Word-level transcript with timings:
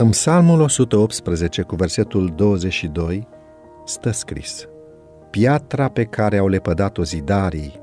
În 0.00 0.10
Psalmul 0.10 0.60
118, 0.60 1.62
cu 1.62 1.74
versetul 1.74 2.32
22, 2.36 3.28
stă 3.84 4.10
scris 4.10 4.68
Piatra 5.30 5.88
pe 5.88 6.04
care 6.04 6.36
au 6.36 6.48
lepădat-o 6.48 7.02
zidarii 7.02 7.80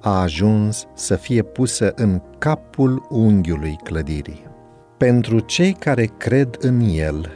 a 0.00 0.20
ajuns 0.20 0.86
să 0.94 1.16
fie 1.16 1.42
pusă 1.42 1.92
în 1.94 2.22
capul 2.38 3.06
unghiului 3.08 3.78
clădirii. 3.82 4.46
Pentru 4.96 5.38
cei 5.38 5.72
care 5.72 6.04
cred 6.04 6.56
în 6.58 6.80
El, 6.80 7.30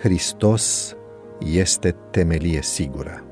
Hristos 0.00 0.96
este 1.38 1.96
temelie 2.10 2.62
sigură. 2.62 3.24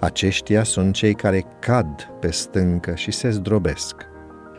Aceștia 0.00 0.62
sunt 0.62 0.94
cei 0.94 1.14
care 1.14 1.44
cad 1.58 2.08
pe 2.20 2.30
stâncă 2.30 2.94
și 2.94 3.10
se 3.10 3.30
zdrobesc. 3.30 3.94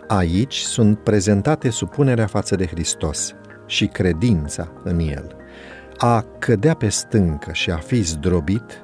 Aici 0.08 0.58
sunt 0.58 1.00
prezentate 1.00 1.70
supunerea 1.70 2.28
față 2.28 2.56
de 2.56 2.66
Hristos 2.66 3.36
și 3.66 3.86
credința 3.86 4.72
în 4.84 5.00
El. 5.00 5.36
A 5.98 6.26
cădea 6.40 6.74
pe 6.74 6.90
stâncă 6.90 7.52
și 7.52 7.72
a 7.72 7.78
fi 7.78 8.02
zdrobit 8.02 8.84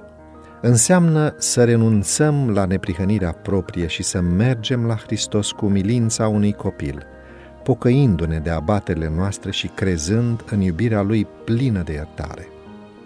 înseamnă 0.61 1.33
să 1.37 1.63
renunțăm 1.63 2.49
la 2.49 2.65
neprihănirea 2.65 3.31
proprie 3.31 3.87
și 3.87 4.03
să 4.03 4.21
mergem 4.21 4.85
la 4.85 4.95
Hristos 4.95 5.51
cu 5.51 5.65
umilința 5.65 6.27
unui 6.27 6.53
copil, 6.53 7.05
pocăindu-ne 7.63 8.39
de 8.39 8.49
abatele 8.49 9.11
noastre 9.15 9.51
și 9.51 9.67
crezând 9.67 10.43
în 10.51 10.61
iubirea 10.61 11.01
Lui 11.01 11.27
plină 11.45 11.81
de 11.81 11.93
iertare. 11.93 12.47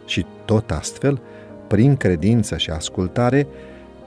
Și 0.05 0.25
tot 0.45 0.71
astfel, 0.71 1.21
prin 1.67 1.95
credință 1.95 2.57
și 2.57 2.69
ascultare, 2.69 3.47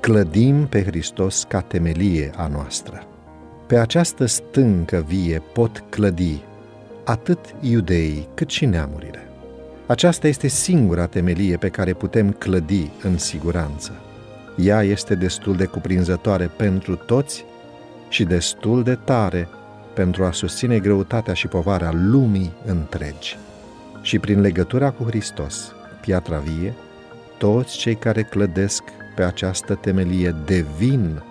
clădim 0.01 0.67
pe 0.67 0.85
Hristos 0.85 1.45
ca 1.49 1.61
temelie 1.61 2.31
a 2.37 2.47
noastră. 2.47 3.03
Pe 3.67 3.79
această 3.79 4.27
stâncă 4.27 5.05
vie 5.09 5.43
pot 5.53 5.85
clădi 5.89 6.45
atât 7.07 7.39
iudeii 7.61 8.29
cât 8.35 8.51
și 8.51 8.65
neamurile. 8.65 9.29
Aceasta 9.87 10.29
este 10.29 10.47
singura 10.47 11.07
temelie 11.07 11.57
pe 11.57 11.69
care 11.69 11.93
putem 11.93 12.31
clădi 12.31 12.91
în 13.03 13.19
siguranță. 13.19 13.93
Ea 14.57 14.83
este 14.83 15.15
destul 15.15 15.57
de 15.57 15.65
cuprinzătoare 15.65 16.51
pentru 16.57 16.97
toți 16.97 17.45
și 18.09 18.25
destul 18.25 18.83
de 18.83 18.95
tare 18.95 19.49
pentru 19.95 20.25
a 20.25 20.33
susține 20.33 20.79
greutatea 20.79 21.35
și 21.35 21.47
povara 21.47 21.91
lumii 21.93 22.53
întregi. 22.65 23.39
Și 24.03 24.19
prin 24.19 24.41
legătura 24.41 24.91
cu 24.91 25.05
Hristos, 25.05 25.75
piatra 26.01 26.39
vie, 26.39 26.75
toți 27.39 27.77
cei 27.77 27.95
care 27.95 28.23
clădesc 28.23 28.83
pe 29.15 29.23
această 29.23 29.75
temelie 29.75 30.35
devin 30.45 31.23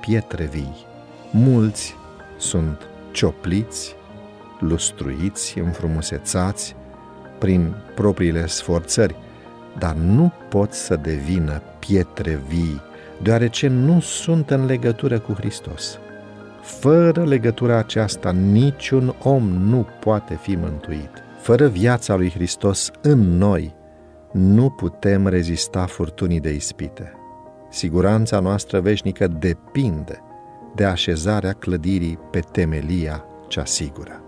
pietre 0.00 0.44
vii. 0.44 0.86
Mulți 1.30 1.96
sunt 2.38 2.88
ciopliți, 3.10 3.96
lustruiți, 4.60 5.58
înfrumusețați 5.58 6.76
prin 7.38 7.74
propriile 7.94 8.46
sforțări, 8.46 9.16
dar 9.78 9.94
nu 9.94 10.32
pot 10.48 10.72
să 10.72 10.96
devină 10.96 11.62
pietre 11.78 12.42
vii, 12.48 12.80
deoarece 13.22 13.68
nu 13.68 14.00
sunt 14.00 14.50
în 14.50 14.64
legătură 14.64 15.18
cu 15.18 15.32
Hristos. 15.32 15.98
Fără 16.62 17.24
legătura 17.24 17.76
aceasta, 17.76 18.30
niciun 18.30 19.14
om 19.22 19.42
nu 19.48 19.86
poate 20.00 20.38
fi 20.42 20.56
mântuit. 20.56 21.10
Fără 21.40 21.68
viața 21.68 22.16
lui 22.16 22.30
Hristos 22.30 22.90
în 23.02 23.36
noi, 23.36 23.74
nu 24.32 24.70
putem 24.70 25.26
rezista 25.26 25.86
furtunii 25.86 26.40
de 26.40 26.54
ispite. 26.54 27.12
Siguranța 27.70 28.40
noastră 28.40 28.80
veșnică 28.80 29.26
depinde 29.26 30.22
de 30.74 30.84
așezarea 30.84 31.52
clădirii 31.52 32.18
pe 32.30 32.40
temelia 32.52 33.24
cea 33.48 33.64
sigură. 33.64 34.20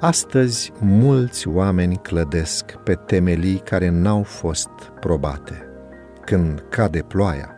Astăzi, 0.00 0.72
mulți 0.80 1.48
oameni 1.48 1.96
clădesc 1.96 2.64
pe 2.64 2.94
temelii 2.94 3.58
care 3.58 3.88
n-au 3.88 4.22
fost 4.22 4.68
probate. 5.00 5.66
Când 6.24 6.64
cade 6.68 7.02
ploaia, 7.02 7.54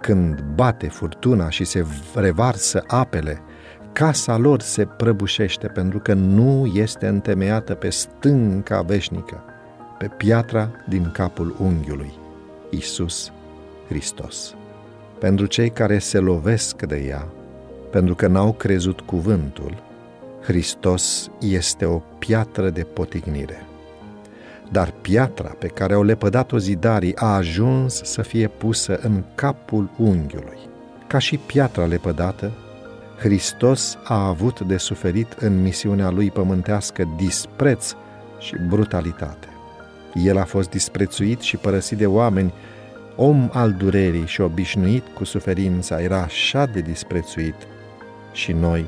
când 0.00 0.40
bate 0.54 0.88
furtuna 0.88 1.50
și 1.50 1.64
se 1.64 1.86
revarsă 2.14 2.84
apele, 2.86 3.40
casa 3.92 4.36
lor 4.36 4.60
se 4.60 4.84
prăbușește 4.84 5.66
pentru 5.66 5.98
că 5.98 6.14
nu 6.14 6.66
este 6.74 7.06
întemeiată 7.06 7.74
pe 7.74 7.90
stânca 7.90 8.82
veșnică, 8.82 9.44
pe 9.98 10.08
piatra 10.16 10.70
din 10.88 11.10
capul 11.12 11.56
unghiului, 11.60 12.12
Isus 12.70 13.32
Hristos. 13.88 14.54
Pentru 15.18 15.46
cei 15.46 15.70
care 15.70 15.98
se 15.98 16.18
lovesc 16.18 16.82
de 16.82 17.04
ea, 17.08 17.28
pentru 17.90 18.14
că 18.14 18.26
n-au 18.26 18.52
crezut 18.52 19.00
cuvântul, 19.00 19.82
Hristos 20.42 21.30
este 21.40 21.84
o 21.84 21.98
piatră 22.18 22.70
de 22.70 22.82
potignire. 22.82 23.66
Dar 24.70 24.90
piatra 25.00 25.54
pe 25.58 25.66
care 25.66 25.94
au 25.94 26.02
lepădat-o 26.02 26.58
zidarii 26.58 27.16
a 27.16 27.34
ajuns 27.34 28.00
să 28.02 28.22
fie 28.22 28.48
pusă 28.48 28.98
în 29.02 29.22
capul 29.34 29.90
unghiului. 29.98 30.58
Ca 31.06 31.18
și 31.18 31.36
piatra 31.36 31.84
lepădată, 31.84 32.52
Hristos 33.18 33.98
a 34.04 34.26
avut 34.26 34.60
de 34.60 34.76
suferit 34.76 35.32
în 35.32 35.62
misiunea 35.62 36.10
lui 36.10 36.30
pământească 36.30 37.14
dispreț 37.16 37.94
și 38.38 38.56
brutalitate. 38.68 39.48
El 40.14 40.38
a 40.38 40.44
fost 40.44 40.70
disprețuit 40.70 41.40
și 41.40 41.56
părăsit 41.56 41.98
de 41.98 42.06
oameni, 42.06 42.52
om 43.16 43.50
al 43.52 43.72
durerii 43.72 44.26
și 44.26 44.40
obișnuit 44.40 45.04
cu 45.14 45.24
suferința, 45.24 46.00
era 46.00 46.20
așa 46.22 46.66
de 46.66 46.80
disprețuit 46.80 47.54
și 48.32 48.52
noi 48.52 48.86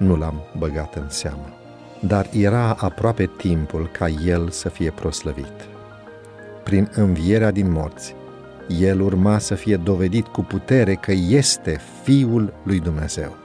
nu 0.00 0.16
l-am 0.16 0.42
băgat 0.58 0.94
în 0.94 1.08
seamă. 1.08 1.48
Dar 2.00 2.26
era 2.32 2.72
aproape 2.78 3.30
timpul 3.36 3.88
ca 3.92 4.08
el 4.08 4.48
să 4.48 4.68
fie 4.68 4.90
proslăvit. 4.90 5.68
Prin 6.64 6.90
învierea 6.94 7.50
din 7.50 7.70
morți, 7.72 8.14
el 8.80 9.00
urma 9.00 9.38
să 9.38 9.54
fie 9.54 9.76
dovedit 9.76 10.26
cu 10.26 10.40
putere 10.42 10.94
că 10.94 11.12
este 11.12 11.80
Fiul 12.02 12.52
lui 12.62 12.80
Dumnezeu. 12.80 13.36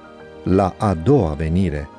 La 0.43 0.73
a 0.77 0.93
doua 0.93 1.33
venire, 1.33 1.89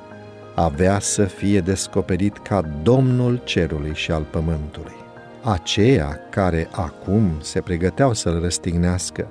avea 0.55 0.99
să 0.99 1.23
fie 1.23 1.59
descoperit 1.59 2.37
ca 2.37 2.61
Domnul 2.83 3.41
cerului 3.43 3.93
și 3.93 4.11
al 4.11 4.23
pământului. 4.31 4.95
Aceia 5.43 6.19
care 6.29 6.67
acum 6.71 7.31
se 7.41 7.61
pregăteau 7.61 8.13
să-l 8.13 8.39
răstignească, 8.41 9.27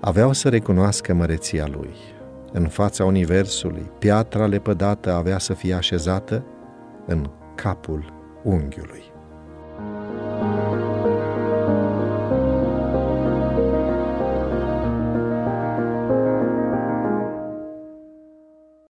aveau 0.00 0.32
să 0.32 0.48
recunoască 0.48 1.14
măreția 1.14 1.66
lui 1.70 1.94
în 2.56 2.68
fața 2.68 3.04
Universului, 3.04 3.90
piatra 3.98 4.46
lepădată 4.46 5.12
avea 5.12 5.38
să 5.38 5.54
fie 5.54 5.74
așezată 5.74 6.44
în 7.06 7.30
capul 7.54 8.12
unghiului. 8.42 9.15